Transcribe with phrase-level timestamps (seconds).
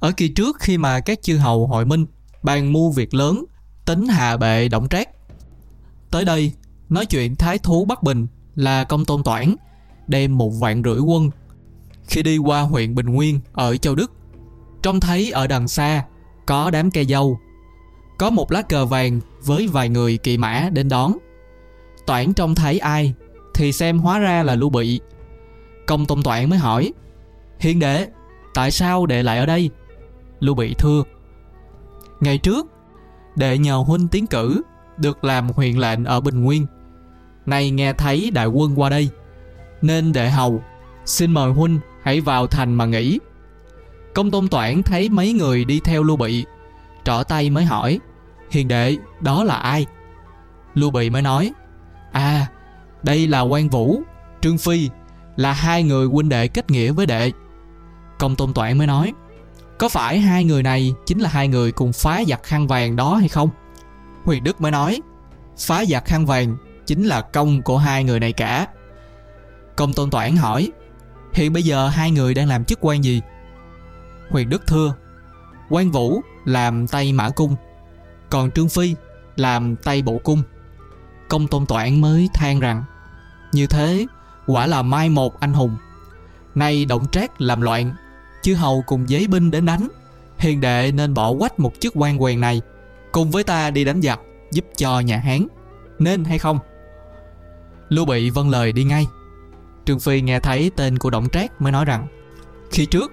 [0.00, 2.06] Ở kỳ trước khi mà các chư hầu hội minh
[2.42, 3.44] bàn mưu việc lớn,
[3.86, 5.08] tính hạ bệ động trác.
[6.10, 6.52] Tới đây,
[6.88, 9.54] nói chuyện thái thú Bắc Bình là công tôn toản,
[10.06, 11.30] đem một vạn rưỡi quân.
[12.06, 14.12] Khi đi qua huyện Bình Nguyên ở Châu Đức,
[14.82, 16.04] trông thấy ở đằng xa
[16.46, 17.38] có đám cây dâu.
[18.18, 21.12] Có một lá cờ vàng với vài người kỵ mã đến đón.
[22.08, 23.14] Toản trông thấy ai
[23.54, 25.00] thì xem hóa ra là Lưu Bị.
[25.86, 26.92] Công tôn toản mới hỏi,
[27.58, 28.06] Hiền đệ,
[28.54, 29.70] tại sao đệ lại ở đây?
[30.40, 31.02] Lưu Bị thưa
[32.20, 32.66] Ngày trước
[33.36, 34.62] Đệ nhờ huynh tiến cử
[34.96, 36.66] Được làm huyện lệnh ở Bình Nguyên
[37.46, 39.08] Nay nghe thấy đại quân qua đây
[39.82, 40.62] Nên đệ hầu
[41.04, 43.18] Xin mời huynh hãy vào thành mà nghỉ
[44.14, 46.44] Công tôn toản thấy mấy người đi theo Lưu Bị
[47.04, 48.00] Trỏ tay mới hỏi
[48.50, 49.86] Hiền đệ đó là ai
[50.74, 51.52] Lưu Bị mới nói
[52.12, 52.46] À
[53.02, 54.02] đây là quan Vũ
[54.40, 54.90] Trương Phi
[55.36, 57.32] Là hai người huynh đệ kết nghĩa với đệ
[58.18, 59.12] Công tôn toản mới nói
[59.78, 63.14] có phải hai người này chính là hai người cùng phá giặc khăn vàng đó
[63.14, 63.50] hay không?
[64.24, 65.00] Huyền Đức mới nói,
[65.58, 68.66] phá giặc khăn vàng chính là công của hai người này cả.
[69.76, 70.70] Công Tôn Toản hỏi,
[71.32, 73.20] hiện bây giờ hai người đang làm chức quan gì?
[74.30, 74.94] Huyền Đức thưa,
[75.70, 77.56] quan Vũ làm tay mã cung,
[78.30, 78.94] còn Trương Phi
[79.36, 80.42] làm tay bộ cung.
[81.28, 82.84] Công Tôn Toản mới than rằng,
[83.52, 84.06] như thế
[84.46, 85.76] quả là mai một anh hùng.
[86.54, 87.94] Nay động trác làm loạn
[88.42, 89.88] chư hầu cùng giấy binh đến đánh.
[90.38, 92.60] Hiền đệ nên bỏ quách một chức quan quyền này
[93.12, 94.20] cùng với ta đi đánh giặc
[94.52, 95.46] giúp cho nhà hán.
[95.98, 96.58] Nên hay không?
[97.88, 99.06] Lưu bị vâng lời đi ngay.
[99.84, 102.06] Trương phi nghe thấy tên của động trác mới nói rằng
[102.70, 103.12] khi trước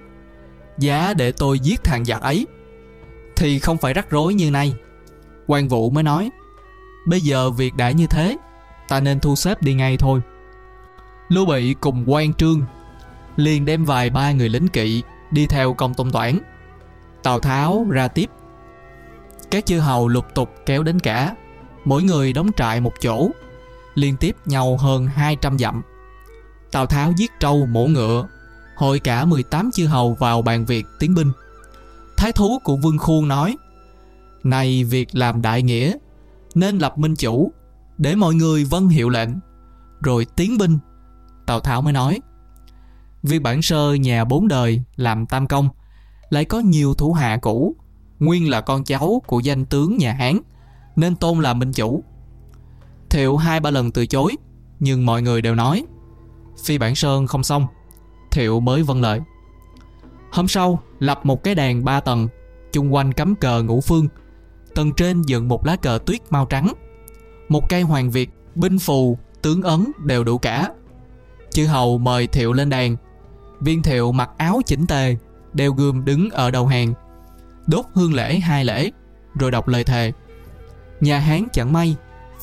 [0.78, 2.46] giá để tôi giết thằng giặc ấy
[3.36, 4.74] thì không phải rắc rối như nay.
[5.46, 6.30] Quan vũ mới nói
[7.06, 8.36] bây giờ việc đã như thế,
[8.88, 10.20] ta nên thu xếp đi ngay thôi.
[11.28, 12.62] Lưu bị cùng quan trương
[13.36, 16.38] liền đem vài ba người lính kỵ đi theo công tôn toản.
[17.22, 18.30] Tào tháo ra tiếp.
[19.50, 21.34] Các chư hầu lục tục kéo đến cả.
[21.84, 23.30] Mỗi người đóng trại một chỗ,
[23.94, 25.82] liên tiếp nhau hơn 200 dặm.
[26.72, 28.26] Tào tháo giết trâu mổ ngựa,
[28.76, 31.32] hội cả 18 chư hầu vào bàn việc tiến binh.
[32.16, 33.56] Thái thú của vương khuôn nói,
[34.44, 35.92] này việc làm đại nghĩa
[36.56, 37.52] nên lập minh chủ,
[37.98, 39.28] để mọi người vâng hiệu lệnh.
[40.02, 40.78] Rồi tiến binh,
[41.46, 42.20] tào tháo mới nói,
[43.22, 45.68] vì bản sơ nhà bốn đời làm tam công,
[46.30, 47.76] lại có nhiều thủ hạ cũ.
[48.18, 50.38] Nguyên là con cháu của danh tướng nhà Hán,
[50.96, 52.04] nên tôn là minh chủ.
[53.10, 54.36] Thiệu hai ba lần từ chối,
[54.80, 55.84] nhưng mọi người đều nói,
[56.64, 57.66] Phi Bản Sơn không xong,
[58.30, 59.20] Thiệu mới vâng lời
[60.32, 62.28] Hôm sau, lập một cái đàn ba tầng,
[62.72, 64.08] chung quanh cắm cờ ngũ phương
[64.76, 66.72] tầng trên dựng một lá cờ tuyết màu trắng
[67.48, 70.70] một cây hoàng việt binh phù tướng ấn đều đủ cả
[71.50, 72.96] chư hầu mời thiệu lên đàn
[73.60, 75.16] Viên thiệu mặc áo chỉnh tề,
[75.52, 76.94] đeo gươm đứng ở đầu hàng.
[77.66, 78.90] Đốt hương lễ hai lễ,
[79.34, 80.12] rồi đọc lời thề.
[81.00, 81.96] Nhà Hán chẳng may,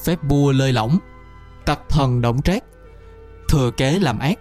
[0.05, 0.99] phép bua lơi lỏng,
[1.65, 2.63] tặc thần động trét,
[3.49, 4.39] thừa kế làm ác,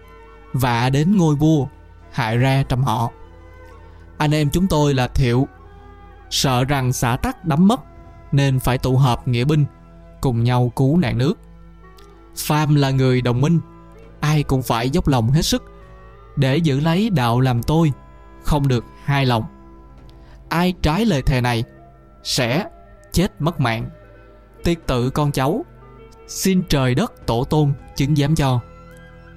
[0.53, 1.67] vạ đến ngôi vua,
[2.11, 3.11] hại ra trăm họ.
[4.19, 5.49] Anh em chúng tôi là thiệu,
[6.33, 7.81] sợ rằng xã tắc đắm mất,
[8.33, 9.65] nên phải tụ hợp nghĩa binh,
[10.21, 11.35] cùng nhau cứu nạn nước.
[12.37, 13.61] Pham là người đồng minh,
[14.21, 15.63] ai cũng phải dốc lòng hết sức
[16.37, 17.93] để giữ lấy đạo làm tôi
[18.45, 19.45] không được hai lòng.
[20.49, 21.65] Ai trái lời thề này
[22.23, 22.67] sẽ
[23.13, 23.91] chết mất mạng.
[24.65, 25.65] Tiết tự con cháu
[26.29, 28.61] xin trời đất tổ tôn chứng giám cho.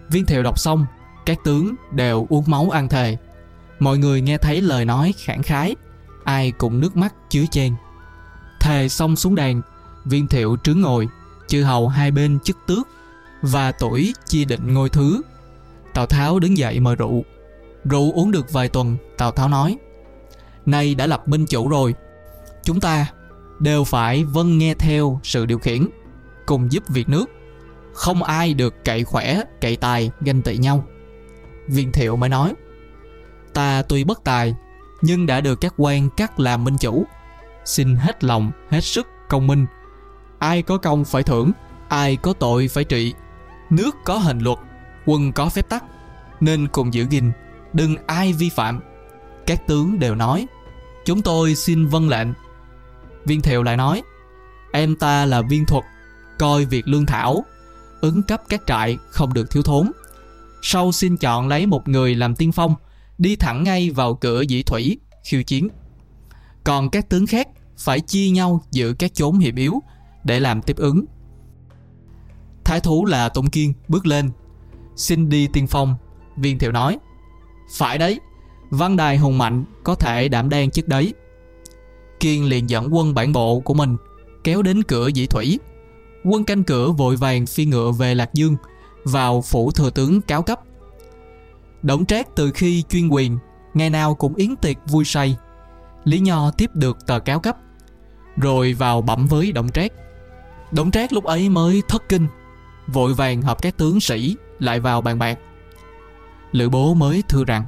[0.10, 0.86] Viên thiệu đọc xong
[1.26, 3.18] các tướng đều uống máu ăn thề.
[3.80, 5.76] Mọi người nghe thấy lời nói khẳng khái
[6.26, 7.74] ai cũng nước mắt chứa chen
[8.60, 9.62] thề xong xuống đàn
[10.06, 11.08] viên thiệu trướng ngồi
[11.48, 12.88] chư hầu hai bên chức tước
[13.42, 15.22] và tuổi chia định ngôi thứ
[15.96, 17.24] Tào Tháo đứng dậy mời rượu.
[17.84, 19.78] Rượu uống được vài tuần, Tào Tháo nói
[20.66, 21.96] Nay đã lập minh chủ rồi,
[22.64, 23.12] chúng ta
[23.60, 25.88] đều phải vâng nghe theo sự điều khiển,
[26.46, 27.26] cùng giúp việc nước.
[27.94, 30.86] Không ai được cậy khỏe, cậy tài, ganh tị nhau.
[31.68, 32.54] Viên thiệu mới nói
[33.54, 34.56] Ta tuy bất tài,
[35.06, 37.06] nhưng đã được các quan cắt làm minh chủ.
[37.66, 39.66] Xin hết lòng, hết sức, công minh.
[40.40, 41.52] Ai có công phải thưởng,
[41.90, 43.14] ai có tội phải trị.
[43.70, 44.58] Nước có hình luật,
[45.06, 45.84] quân có phép tắc
[46.40, 47.32] nên cùng giữ gìn
[47.74, 48.82] đừng ai vi phạm
[49.48, 50.48] các tướng đều nói
[51.06, 52.28] chúng tôi xin vâng lệnh
[53.26, 54.04] viên thiệu lại nói
[54.72, 55.84] em ta là viên thuật
[56.40, 57.46] coi việc lương thảo
[58.02, 59.92] ứng cấp các trại không được thiếu thốn
[60.62, 62.76] sau xin chọn lấy một người làm tiên phong
[63.18, 65.68] đi thẳng ngay vào cửa dĩ thủy, khiêu chiến.
[66.64, 67.48] Còn các tướng khác
[67.78, 69.84] phải chia nhau giữ các chốn hiểm yếu
[70.24, 71.06] để làm tiếp ứng.
[72.64, 74.32] Thái thú là Tôn Kiên bước lên.
[74.96, 75.96] Xin đi tiên phong,
[76.38, 76.98] Viên thiệu nói.
[77.72, 78.20] Phải đấy,
[78.70, 81.14] Văn đài hùng mạnh Có thể đảm đang chức đấy.
[82.20, 83.98] Kiên liền dẫn quân bản bộ của mình
[84.44, 85.60] Kéo đến cửa dĩ thủy.
[86.24, 88.56] Quân canh cửa vội vàng phi ngựa về Lạc Dương,
[89.04, 90.60] Vào phủ thừa tướng cáo cấp.
[91.86, 93.38] Đổng Trác từ khi chuyên quyền,
[93.74, 95.38] Ngày nào cũng yến tiệc vui say.
[96.04, 97.58] Lý Nho tiếp được tờ cáo cấp
[98.38, 99.92] Rồi vào bẩm với Đổng Trác
[100.72, 102.28] Đổng Trác lúc ấy mới thất kinh,
[102.88, 105.40] Vội vàng họp các tướng sĩ Lại vào bàn bạc.
[106.52, 107.66] Lữ bố mới thưa rằng,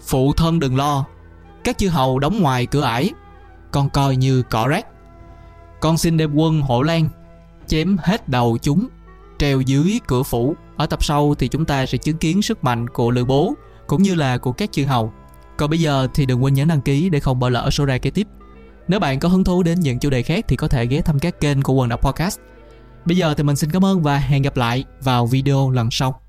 [0.00, 1.04] Phụ thân đừng lo,
[1.64, 3.10] Các chư hầu đóng ngoài cửa ải,
[3.70, 4.86] Con coi như cỏ rác.
[5.80, 7.08] Con xin đem quân hộ lan,
[7.66, 8.88] Chém hết đầu chúng,
[9.38, 10.56] Treo dưới cửa phủ.
[10.76, 13.54] Ở tập sau thì chúng ta sẽ chứng kiến sức mạnh của lữ bố,
[13.86, 15.12] Cũng như là của các chư hầu.
[15.56, 17.98] Còn bây giờ thì đừng quên nhấn đăng ký Để không bỏ lỡ số ra
[17.98, 18.26] kế tiếp.
[18.88, 21.18] Nếu bạn có hứng thú đến những chủ đề khác Thì có thể ghé thăm
[21.18, 22.38] các kênh của Quần Đọc Podcast.
[23.04, 26.25] Bây giờ thì mình xin cảm ơn và hẹn gặp lại vào video lần sau.